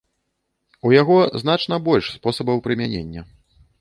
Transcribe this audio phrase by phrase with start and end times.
[0.87, 3.21] У яго значна больш спосабаў прымянення.